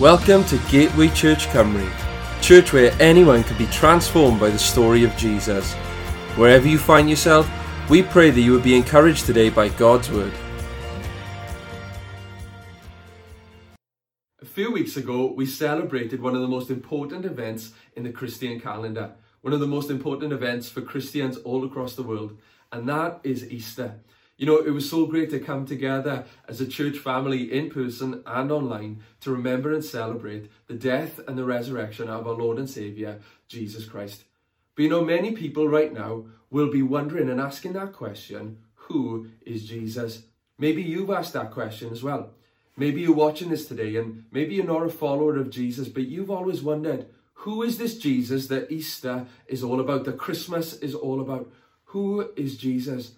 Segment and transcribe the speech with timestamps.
[0.00, 1.86] Welcome to Gateway Church Cymru,
[2.40, 5.74] church where anyone can be transformed by the story of Jesus.
[6.36, 7.46] Wherever you find yourself,
[7.90, 10.32] we pray that you would be encouraged today by God's Word.
[14.40, 18.58] A few weeks ago, we celebrated one of the most important events in the Christian
[18.58, 19.12] calendar,
[19.42, 22.38] one of the most important events for Christians all across the world,
[22.72, 24.00] and that is Easter.
[24.40, 28.22] You know, it was so great to come together as a church family in person
[28.24, 32.68] and online to remember and celebrate the death and the resurrection of our Lord and
[32.68, 33.18] Saviour,
[33.48, 34.24] Jesus Christ.
[34.74, 39.28] But you know, many people right now will be wondering and asking that question who
[39.44, 40.22] is Jesus?
[40.56, 42.30] Maybe you've asked that question as well.
[42.78, 46.30] Maybe you're watching this today and maybe you're not a follower of Jesus, but you've
[46.30, 47.04] always wondered
[47.34, 51.52] who is this Jesus that Easter is all about, that Christmas is all about?
[51.84, 53.12] Who is Jesus?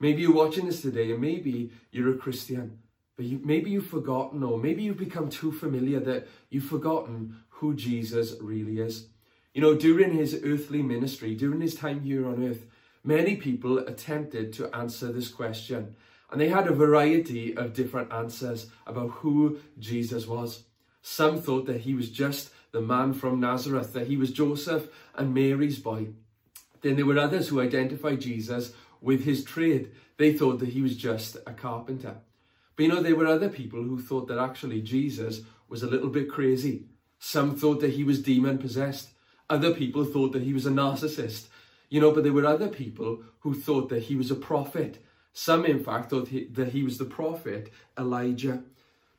[0.00, 2.78] Maybe you're watching this today and maybe you're a Christian,
[3.16, 7.74] but you, maybe you've forgotten or maybe you've become too familiar that you've forgotten who
[7.74, 9.06] Jesus really is.
[9.54, 12.64] You know, during his earthly ministry, during his time here on earth,
[13.02, 15.96] many people attempted to answer this question.
[16.30, 20.64] And they had a variety of different answers about who Jesus was.
[21.02, 25.34] Some thought that he was just the man from Nazareth, that he was Joseph and
[25.34, 26.08] Mary's boy.
[26.82, 29.90] Then there were others who identified Jesus with his trade.
[30.16, 32.16] They thought that he was just a carpenter.
[32.76, 36.10] But you know, there were other people who thought that actually Jesus was a little
[36.10, 36.86] bit crazy.
[37.18, 39.10] Some thought that he was demon possessed.
[39.50, 41.48] Other people thought that he was a narcissist.
[41.88, 45.04] You know, but there were other people who thought that he was a prophet.
[45.32, 48.62] Some, in fact, thought he, that he was the prophet Elijah.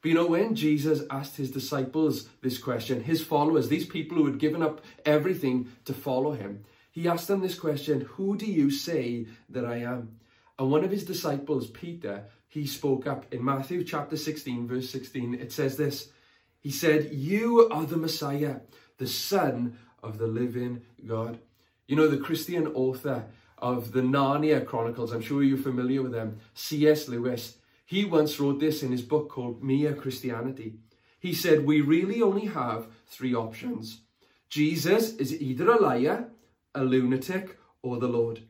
[0.01, 4.25] But you know, when Jesus asked his disciples this question, his followers, these people who
[4.25, 6.63] had given up everything to follow him,
[6.99, 10.19] he asked them this question Who do you say that I am?
[10.57, 15.35] And one of his disciples, Peter, he spoke up in Matthew chapter 16, verse 16.
[15.35, 16.09] It says this
[16.59, 18.57] He said, You are the Messiah,
[18.97, 21.39] the Son of the living God.
[21.87, 23.23] You know, the Christian author
[23.57, 27.07] of the Narnia Chronicles, I'm sure you're familiar with them, C.S.
[27.07, 30.73] Lewis, he once wrote this in his book called Mere Christianity.
[31.21, 34.01] He said, We really only have three options.
[34.49, 36.29] Jesus is either a liar,
[36.73, 38.41] a lunatic, or the Lord.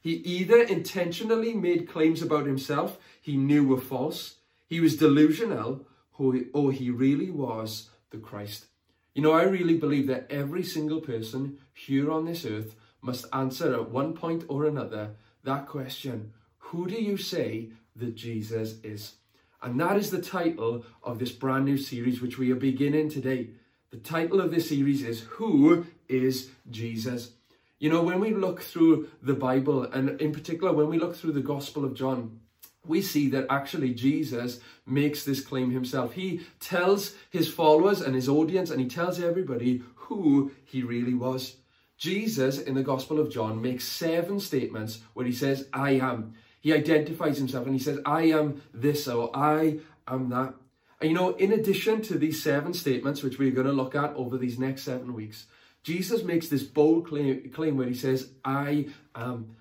[0.00, 4.36] He either intentionally made claims about himself he knew were false,
[4.68, 5.86] he was delusional,
[6.18, 8.66] or he really was the Christ.
[9.14, 13.74] You know, I really believe that every single person here on this earth must answer
[13.74, 19.14] at one point or another that question Who do you say that Jesus is?
[19.62, 23.50] And that is the title of this brand new series, which we are beginning today.
[23.90, 27.32] The title of this series is Who is Jesus?
[27.78, 31.32] You know, when we look through the Bible, and in particular, when we look through
[31.32, 32.40] the Gospel of John,
[32.86, 36.14] we see that actually Jesus makes this claim himself.
[36.14, 41.56] He tells his followers and his audience, and he tells everybody who he really was.
[41.98, 46.34] Jesus in the Gospel of John makes seven statements where he says, I am.
[46.60, 50.54] He identifies himself and he says, I am this or I am that.
[51.00, 54.14] And you know, in addition to these seven statements, which we're going to look at
[54.14, 55.46] over these next seven weeks,
[55.86, 59.54] Jesus makes this bold claim, claim where he says, I am.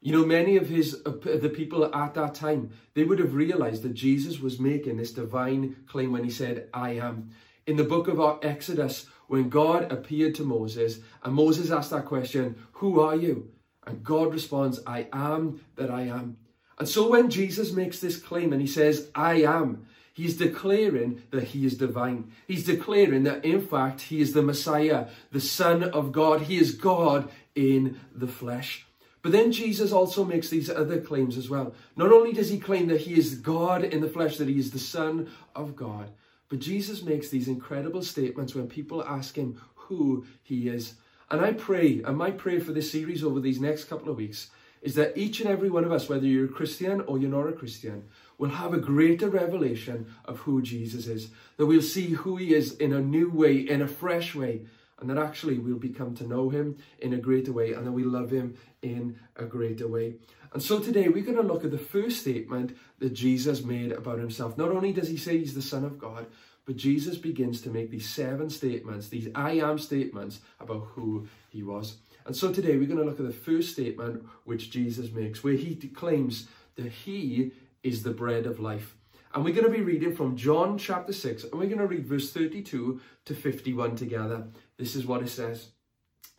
[0.00, 3.84] You know, many of his uh, the people at that time, they would have realized
[3.84, 7.30] that Jesus was making this divine claim when he said, I am.
[7.64, 12.56] In the book of Exodus, when God appeared to Moses, and Moses asked that question,
[12.72, 13.52] Who are you?
[13.86, 16.38] And God responds, I am that I am.
[16.80, 19.86] And so when Jesus makes this claim and he says, I am,
[20.18, 22.32] He's declaring that he is divine.
[22.48, 26.40] He's declaring that, in fact, he is the Messiah, the Son of God.
[26.40, 28.84] He is God in the flesh.
[29.22, 31.72] But then Jesus also makes these other claims as well.
[31.94, 34.72] Not only does he claim that he is God in the flesh, that he is
[34.72, 36.10] the Son of God,
[36.48, 40.94] but Jesus makes these incredible statements when people ask him who he is.
[41.30, 44.50] And I pray, and my prayer for this series over these next couple of weeks,
[44.82, 47.48] is that each and every one of us, whether you're a Christian or you're not
[47.48, 48.04] a Christian,
[48.38, 51.30] will have a greater revelation of who Jesus is.
[51.56, 54.62] That we'll see who he is in a new way, in a fresh way,
[55.00, 58.04] and that actually we'll become to know him in a greater way, and that we
[58.04, 60.14] love him in a greater way.
[60.52, 64.18] And so today we're going to look at the first statement that Jesus made about
[64.18, 64.56] himself.
[64.56, 66.26] Not only does he say he's the Son of God,
[66.64, 71.62] but Jesus begins to make these seven statements, these I am statements about who he
[71.62, 71.96] was.
[72.26, 75.54] And so today we're going to look at the first statement which Jesus makes, where
[75.54, 76.46] he claims
[76.76, 77.52] that he
[77.82, 78.96] is the bread of life.
[79.34, 82.06] And we're going to be reading from John chapter 6, and we're going to read
[82.06, 84.48] verse 32 to 51 together.
[84.78, 85.68] This is what it says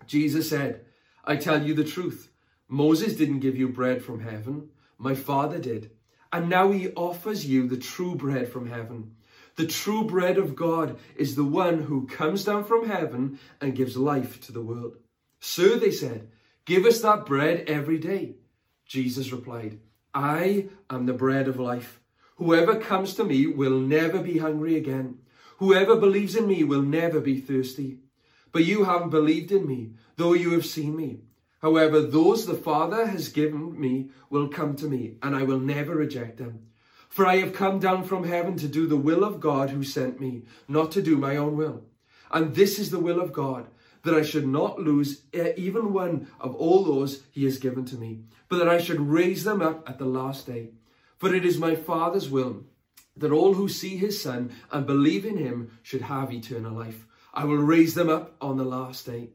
[0.08, 0.86] Jesus said,
[1.24, 2.32] I tell you the truth.
[2.68, 5.92] Moses didn't give you bread from heaven, my Father did.
[6.32, 9.16] And now he offers you the true bread from heaven.
[9.56, 13.98] The true bread of God is the one who comes down from heaven and gives
[13.98, 14.98] life to the world.
[15.40, 16.30] Sir, they said,
[16.66, 18.36] give us that bread every day.
[18.86, 19.80] Jesus replied,
[20.14, 22.00] I am the bread of life.
[22.38, 25.20] Whoever comes to me will never be hungry again.
[25.58, 28.00] Whoever believes in me will never be thirsty.
[28.52, 31.20] But you haven't believed in me, though you have seen me.
[31.62, 35.94] However, those the Father has given me will come to me, and I will never
[35.94, 36.68] reject them.
[37.10, 40.22] For I have come down from heaven to do the will of God who sent
[40.22, 41.84] me, not to do my own will.
[42.32, 43.68] And this is the will of God,
[44.04, 47.98] that I should not lose eh, even one of all those he has given to
[47.98, 50.70] me, but that I should raise them up at the last day.
[51.18, 52.64] For it is my Father's will
[53.18, 57.06] that all who see his Son and believe in him should have eternal life.
[57.34, 59.30] I will raise them up on the last day.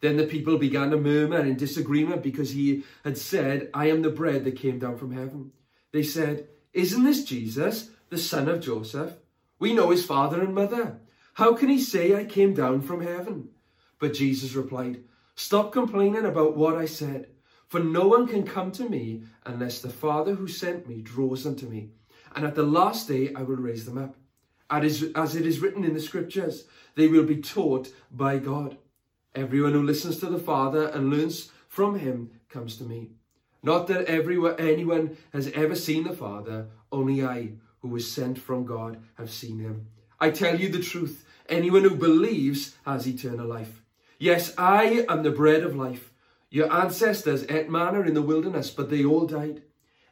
[0.00, 4.10] Then the people began to murmur in disagreement because he had said, I am the
[4.10, 5.52] bread that came down from heaven.
[5.92, 9.14] They said, Isn't this Jesus, the son of Joseph?
[9.58, 11.00] We know his father and mother.
[11.34, 13.50] How can he say I came down from heaven?
[14.00, 15.04] But Jesus replied,
[15.36, 17.28] Stop complaining about what I said,
[17.68, 21.54] for no one can come to me unless the Father who sent me draws them
[21.56, 21.90] to me.
[22.34, 24.16] And at the last day I will raise them up.
[24.70, 25.02] As
[25.36, 26.64] it is written in the scriptures,
[26.94, 28.78] they will be taught by God.
[29.34, 33.10] Everyone who listens to the Father and learns from him comes to me.
[33.62, 38.64] Not that everyone, anyone has ever seen the Father, only I, who was sent from
[38.64, 39.88] God, have seen him.
[40.18, 43.82] I tell you the truth, anyone who believes has eternal life.
[44.20, 46.12] Yes, I am the bread of life.
[46.50, 49.62] Your ancestors ate manna in the wilderness, but they all died.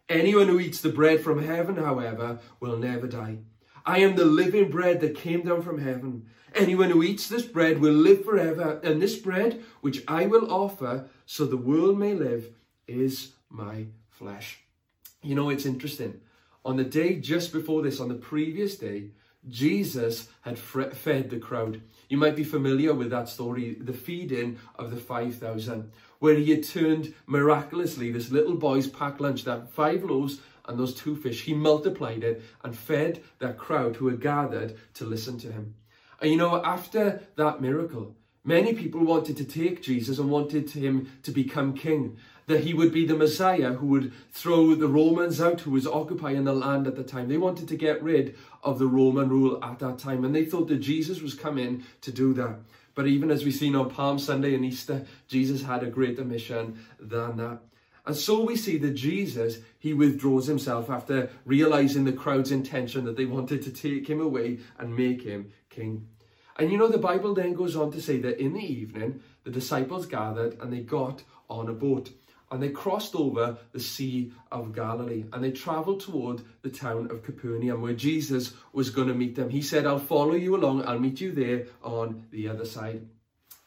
[0.08, 3.40] Anyone who eats the bread from heaven, however, will never die.
[3.84, 6.24] I am the living bread that came down from heaven.
[6.54, 11.10] Anyone who eats this bread will live forever, and this bread, which I will offer
[11.26, 12.48] so the world may live,
[12.86, 14.60] is my flesh.
[15.22, 16.22] You know, it's interesting.
[16.64, 19.10] On the day just before this, on the previous day,
[19.48, 21.80] Jesus had fed the crowd.
[22.08, 26.64] You might be familiar with that story, the feeding of the 5,000, where he had
[26.64, 31.54] turned miraculously this little boy's packed lunch, that five loaves and those two fish, he
[31.54, 35.74] multiplied it and fed that crowd who had gathered to listen to him.
[36.20, 38.14] And you know, after that miracle,
[38.44, 42.18] many people wanted to take Jesus and wanted him to become king
[42.48, 46.44] that he would be the Messiah who would throw the Romans out who was occupying
[46.44, 47.28] the land at the time.
[47.28, 50.68] They wanted to get rid of the Roman rule at that time and they thought
[50.68, 52.56] that Jesus was coming to do that.
[52.94, 56.78] But even as we've seen on Palm Sunday and Easter, Jesus had a greater mission
[56.98, 57.60] than that.
[58.06, 63.18] And so we see that Jesus, he withdraws himself after realizing the crowd's intention that
[63.18, 66.08] they wanted to take him away and make him king.
[66.56, 69.50] And you know, the Bible then goes on to say that in the evening, the
[69.50, 72.10] disciples gathered and they got on a boat
[72.50, 77.22] and they crossed over the Sea of Galilee and they traveled toward the town of
[77.22, 79.50] Capernaum where Jesus was going to meet them.
[79.50, 83.06] He said, I'll follow you along, I'll meet you there on the other side.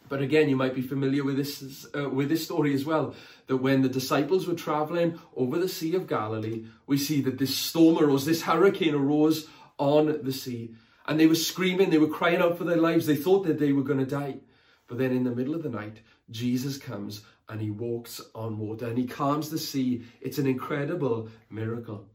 [0.10, 3.16] But again, you might be familiar with this, uh, with this story as well,
[3.48, 7.56] that when the disciples were traveling over the Sea of Galilee, we see that this
[7.56, 9.48] storm arose, this hurricane arose
[9.78, 10.76] on the sea.
[11.08, 13.06] And they were screaming, they were crying out for their lives.
[13.06, 14.40] They thought that they were going to die.
[14.92, 16.02] But then in the middle of the night,
[16.32, 20.04] Jesus comes and he walks on water and he calms the sea.
[20.20, 22.10] It's an incredible miracle.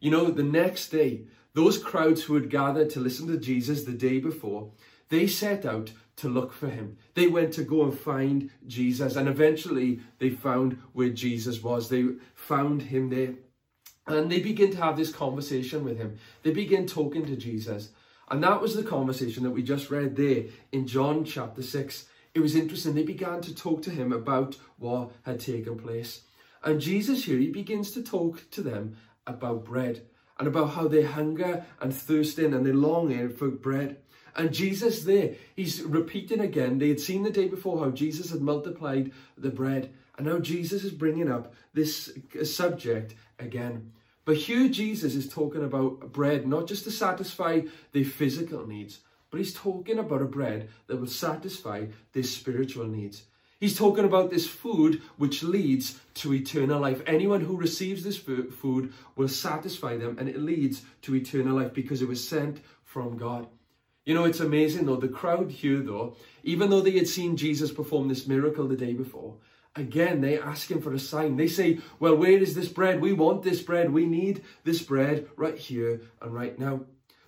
[0.00, 3.92] You know, the next day, those crowds who had gathered to listen to Jesus the
[3.92, 4.70] day before,
[5.10, 6.96] they set out to look for him.
[7.12, 11.90] They went to go and find Jesus and eventually they found where Jesus was.
[11.90, 13.34] They found him there.
[14.06, 16.16] And they begin to have this conversation with him.
[16.44, 17.90] They begin talking to Jesus.
[18.30, 22.40] And that was the conversation that we just read there in John chapter 6 it
[22.40, 22.94] was interesting.
[22.94, 26.22] They began to talk to him about what had taken place.
[26.64, 28.96] And Jesus here, he begins to talk to them
[29.26, 30.02] about bread
[30.38, 33.98] and about how they hunger and thirsting and they longing for bread.
[34.34, 36.78] And Jesus there, he's repeating again.
[36.78, 39.92] They had seen the day before how Jesus had multiplied the bread.
[40.16, 42.12] And now Jesus is bringing up this
[42.44, 43.92] subject again.
[44.24, 47.62] But here Jesus is talking about bread, not just to satisfy
[47.92, 49.00] their physical needs,
[49.32, 53.24] but he's talking about a bread that will satisfy their spiritual needs.
[53.58, 57.00] He's talking about this food which leads to eternal life.
[57.06, 62.02] Anyone who receives this food will satisfy them and it leads to eternal life because
[62.02, 63.46] it was sent from God.
[64.04, 67.72] You know, it's amazing though, the crowd here though, even though they had seen Jesus
[67.72, 69.36] perform this miracle the day before,
[69.76, 71.36] again, they ask him for a sign.
[71.36, 73.00] They say, well, where is this bread?
[73.00, 73.90] We want this bread.
[73.92, 76.82] We need this bread right here and right now.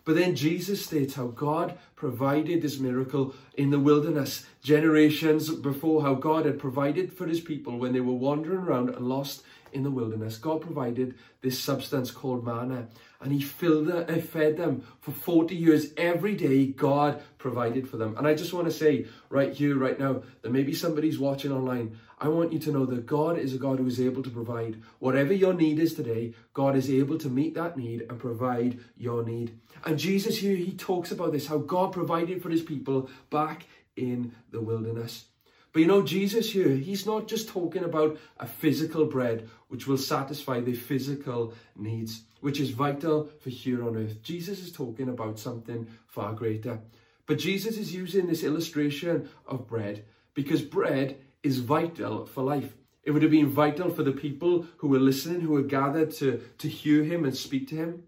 [0.05, 6.15] But then Jesus states how God provided this miracle in the wilderness generations before, how
[6.15, 9.43] God had provided for his people when they were wandering around and lost
[9.75, 12.89] in the wilderness, God provided this substance called manna
[13.25, 15.93] and he filled them, and fed them for 40 years.
[15.97, 18.17] Every day, God provided for them.
[18.19, 21.99] And I just want to say right here, right now, that maybe somebody's watching online.
[22.19, 24.83] I want you to know that God is a God who is able to provide.
[24.99, 29.25] Whatever your need is today, God is able to meet that need and provide your
[29.25, 29.59] need.
[29.85, 33.65] And Jesus here, he talks about this, how God provided for his people back
[33.97, 35.25] in the wilderness.
[35.75, 39.99] But you know, Jesus here, he's not just talking about a physical bread which will
[39.99, 44.23] satisfy the physical needs, which is vital for here on earth.
[44.23, 46.79] Jesus is talking about something far greater.
[47.27, 52.73] But Jesus is using this illustration of bread because bread is vital for life.
[53.03, 56.41] It would have been vital for the people who were listening, who were gathered to,
[56.59, 58.05] to hear him and speak to him.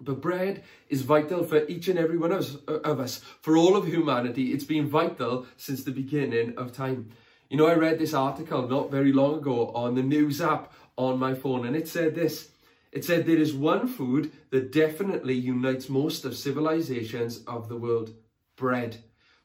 [0.00, 3.20] But bread is vital for each and every one of us, of us.
[3.40, 7.10] For all of humanity, it's been vital since the beginning of time.
[7.48, 11.18] You know, I read this article not very long ago on the news app on
[11.18, 12.50] my phone, and it said this.
[12.92, 18.14] It said there is one food that definitely unites most of civilizations of the world.
[18.56, 18.98] Bread.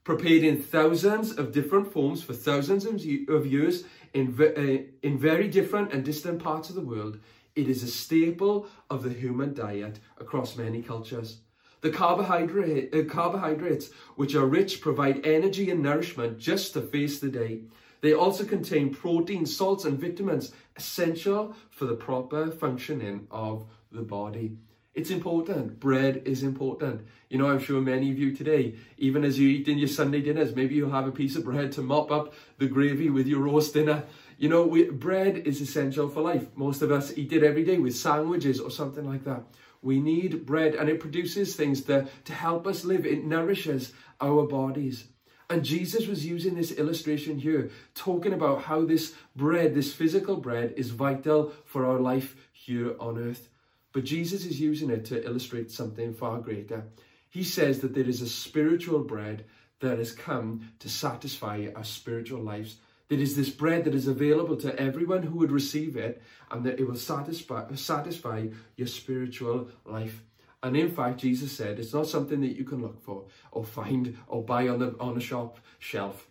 [0.04, 5.94] Prepared in thousands of different forms for thousands of years in, uh, in very different
[5.94, 7.20] and distant parts of the world,
[7.56, 11.42] it is a staple of the human diet across many cultures.
[11.82, 17.30] The carbohydrate, uh, carbohydrates, which are rich, provide energy and nourishment just to face the
[17.30, 17.62] day.
[18.02, 24.58] They also contain protein, salts, and vitamins essential for the proper functioning of the body.
[24.94, 25.80] It's important.
[25.80, 27.08] Bread is important.
[27.30, 30.22] You know, I'm sure many of you today, even as you eat in your Sunday
[30.22, 33.40] dinners, maybe you'll have a piece of bread to mop up the gravy with your
[33.40, 34.04] roast dinner.
[34.42, 36.48] You know, we, bread is essential for life.
[36.56, 39.44] Most of us eat it every day with sandwiches or something like that.
[39.84, 43.06] We need bread and it produces things to, to help us live.
[43.06, 45.06] It nourishes our bodies.
[45.52, 50.74] And Jesus was using this illustration here, talking about how this bread, this physical bread,
[50.76, 53.48] is vital for our life here on earth.
[53.94, 56.86] But Jesus is using it to illustrate something far greater.
[57.30, 59.46] He says that there is a spiritual bread
[59.82, 62.78] that has come to satisfy our spiritual lives.
[63.12, 66.80] It is this bread that is available to everyone who would receive it, and that
[66.80, 70.24] it will satisfy, satisfy your spiritual life.
[70.64, 74.18] And in fact, Jesus said it's not something that you can look for or find
[74.28, 76.30] or buy on the on a shop shelf.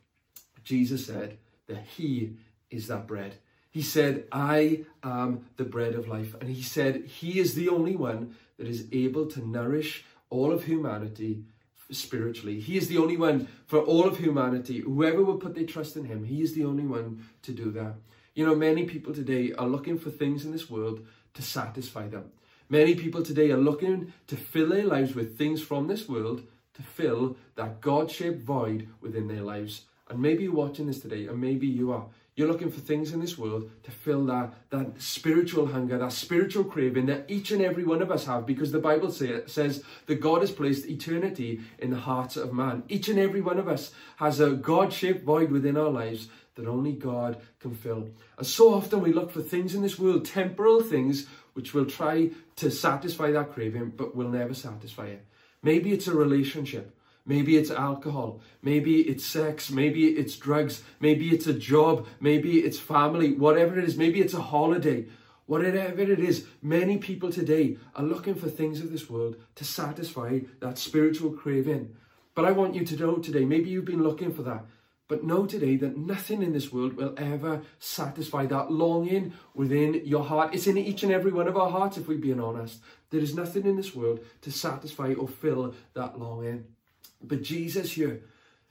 [0.65, 2.37] Jesus said that He
[2.71, 3.35] is that bread.
[3.71, 6.35] He said, I am the bread of life.
[6.41, 10.65] And he said, He is the only one that is able to nourish all of
[10.65, 11.45] humanity
[11.91, 12.61] spiritually.
[12.61, 14.81] He is the only one for all of humanity.
[14.81, 17.95] Whoever will put their trust in him, he is the only one to do that.
[18.35, 22.31] You know, many people today are looking for things in this world to satisfy them.
[22.69, 26.43] Many people today are looking to fill their lives with things from this world
[26.75, 29.83] to fill that God-shaped void within their lives.
[30.09, 32.07] And maybe you're watching this today, and maybe you are.
[32.37, 36.65] You're looking for things in this world to fill that, that spiritual hunger, that spiritual
[36.65, 40.21] craving that each and every one of us have because the Bible say, says that
[40.21, 42.85] God has placed eternity in the hearts of man.
[42.89, 46.93] Each and every one of us has a God-shaped void within our lives that only
[46.93, 48.11] God can fill.
[48.39, 52.31] And so often we look for things in this world, temporal things, which will try
[52.57, 55.25] to satisfy that craving, but will never satisfy it.
[55.63, 56.97] Maybe it's a relationship.
[57.27, 58.41] Maybe it's alcohol.
[58.63, 59.71] Maybe it's sex.
[59.71, 60.83] Maybe it's drugs.
[61.01, 62.07] Maybe it's a job.
[62.21, 63.33] Maybe it's family.
[63.33, 63.97] Whatever it is.
[63.97, 65.07] Maybe it's a holiday.
[65.47, 70.41] Whatever it is, many people today are looking for things of this world to satisfy
[70.61, 71.97] that spiritual craving.
[72.37, 74.65] But I want you to know today, maybe you've been looking for that.
[75.09, 80.23] But know today that nothing in this world will ever satisfy that longing within your
[80.23, 80.55] heart.
[80.55, 82.81] It's in each and every one of our hearts, if we're being honest.
[83.11, 86.65] There is nothing in this world to satisfy or fill that longing.
[87.23, 88.23] But Jesus here,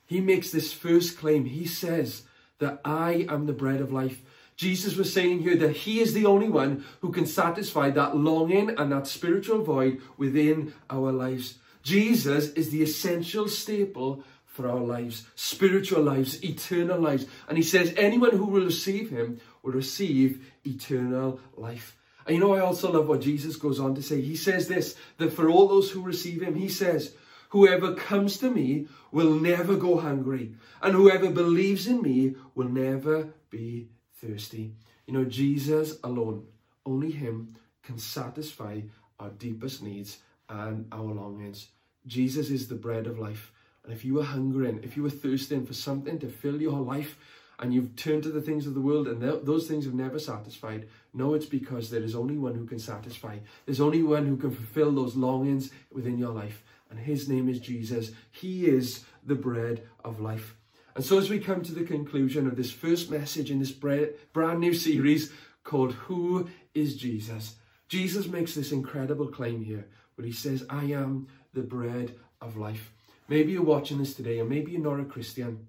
[0.06, 1.46] he makes this first claim.
[1.46, 2.24] He says
[2.60, 4.22] that I am the bread of life.
[4.56, 8.72] Jesus was saying here that he is the only one who can satisfy that longing
[8.78, 11.60] and that spiritual void within our lives.
[11.82, 17.26] Jesus is the essential staple for our lives, spiritual lives, eternal lives.
[17.48, 21.96] And he says anyone who will receive him will receive eternal life.
[22.26, 24.20] And you know, I also love what Jesus goes on to say.
[24.20, 27.14] He says this, that for all those who receive him, he says,
[27.50, 33.30] Whoever comes to me will never go hungry, and whoever believes in me will never
[33.50, 34.76] be thirsty.
[35.08, 36.46] You know, Jesus alone,
[36.86, 38.82] only him can satisfy
[39.20, 41.70] our deepest needs and our longings.
[42.06, 43.52] Jesus is the bread of life.
[43.84, 47.18] And if you are hungering, if you are thirsting for something to fill your life,
[47.58, 50.20] and you've turned to the things of the world and th those things have never
[50.20, 53.36] satisfied, know it's because there is only one who can satisfy.
[53.66, 57.60] There's only one who can fulfill those longings within your life and his name is
[57.60, 58.12] Jesus.
[58.32, 60.56] He is the bread of life.
[60.96, 64.60] And so as we come to the conclusion of this first message in this brand
[64.60, 65.32] new series
[65.64, 67.56] called Who is Jesus?
[67.88, 72.92] Jesus makes this incredible claim here where he says, I am the bread of life.
[73.28, 75.68] Maybe you're watching this today and maybe you're not a Christian,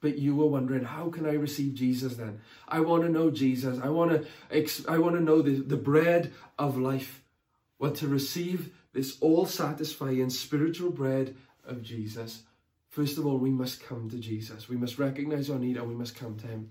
[0.00, 2.40] but you were wondering, how can I receive Jesus then?
[2.68, 3.78] I want to know Jesus.
[3.82, 7.22] I want to, I want to know the, the bread of life.
[7.78, 12.42] Well, to receive this all satisfying spiritual bread of Jesus,
[12.88, 14.68] first of all, we must come to Jesus.
[14.68, 16.70] We must recognize our need and we must come to him.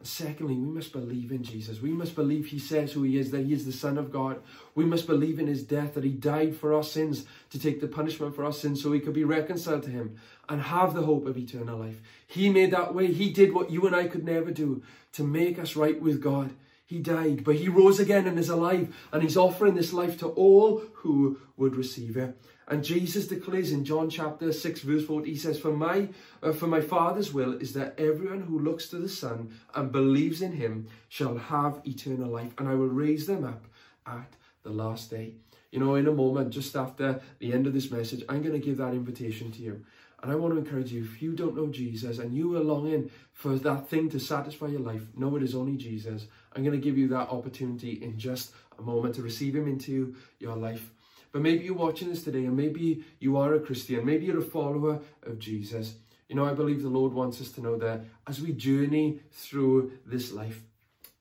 [0.00, 1.82] And secondly, we must believe in Jesus.
[1.82, 4.40] We must believe he says who he is, that he is the Son of God.
[4.74, 7.86] We must believe in his death, that he died for our sins to take the
[7.86, 10.16] punishment for our sins so we could be reconciled to him
[10.48, 12.00] and have the hope of eternal life.
[12.26, 13.12] He made that way.
[13.12, 16.54] He did what you and I could never do to make us right with God.
[16.90, 20.26] He died, but he rose again and is alive, and he's offering this life to
[20.30, 22.36] all who would receive it.
[22.66, 26.08] And Jesus declares in John chapter 6 verse 40, he says, For my,
[26.42, 30.42] uh, for my Father's will is that everyone who looks to the Son and believes
[30.42, 33.66] in him shall have eternal life, and I will raise them up
[34.04, 34.32] at
[34.64, 35.34] the last day.
[35.70, 38.66] You know, in a moment, just after the end of this message, I'm going to
[38.66, 39.84] give that invitation to you.
[40.22, 43.10] And I want to encourage you, if you don't know Jesus and you are longing
[43.32, 46.26] for that thing to satisfy your life, know it is only Jesus.
[46.54, 50.14] I'm going to give you that opportunity in just a moment to receive him into
[50.38, 50.90] your life.
[51.32, 54.42] But maybe you're watching this today and maybe you are a Christian, maybe you're a
[54.42, 55.94] follower of Jesus.
[56.28, 59.92] You know, I believe the Lord wants us to know that as we journey through
[60.06, 60.60] this life,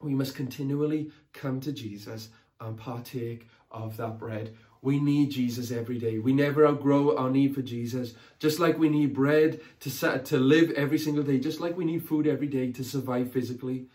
[0.02, 4.56] we must continually come to Jesus and partake of that bread.
[4.82, 6.20] We need Jesus every day.
[6.20, 8.14] We never outgrow our need for Jesus.
[8.40, 12.08] Just like we need bread to, to live every single day, just like we need
[12.08, 13.88] food every day to survive physically,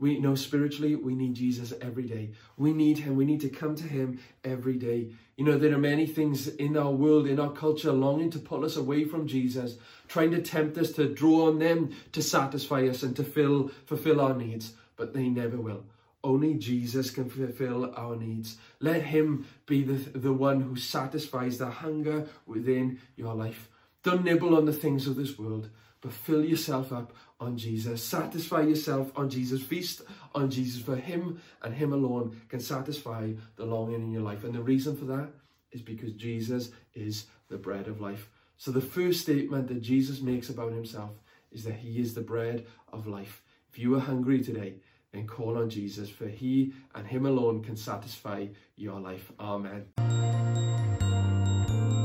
[0.00, 2.30] we know spiritually we need Jesus every day.
[2.56, 3.16] We need him.
[3.16, 5.10] We need to come to him every day.
[5.36, 8.64] You know, there are many things in our world, in our culture, longing to pull
[8.64, 9.76] us away from Jesus,
[10.08, 14.22] trying to tempt us to draw on them to satisfy us and to fill, fulfill
[14.22, 15.84] our needs, but they never will.
[16.24, 18.56] Only Jesus can fulfill our needs.
[18.80, 23.68] Let him be the, the one who satisfies the hunger within your life.
[24.02, 25.68] Don't nibble on the things of this world,
[26.00, 28.02] but fill yourself up on Jesus.
[28.02, 29.62] Satisfy yourself on Jesus.
[29.62, 30.02] Feast
[30.34, 30.82] on Jesus.
[30.82, 34.44] For him and him alone can satisfy the longing in your life.
[34.44, 35.30] And the reason for that
[35.72, 38.28] is because Jesus is the bread of life.
[38.56, 41.12] So the first statement that Jesus makes about himself
[41.50, 43.42] is that he is the bread of life.
[43.72, 44.74] If you are hungry today,
[45.12, 49.32] then call on Jesus, for he and him alone can satisfy your life.
[49.40, 49.86] Amen.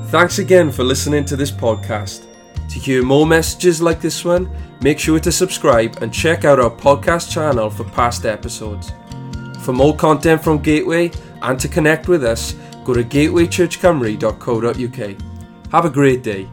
[0.09, 2.34] Thanks again for listening to this podcast.
[2.75, 4.49] To hear more messages like this one,
[4.81, 8.91] make sure to subscribe and check out our podcast channel for past episodes.
[9.61, 11.09] For more content from Gateway
[11.41, 15.71] and to connect with us, go to gatewaychurchcymru.co.uk.
[15.71, 16.49] Have a great day.